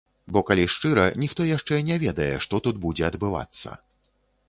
[0.37, 3.81] Бо калі шчыра, ніхто яшчэ не ведае, што тут будзе адбывацца.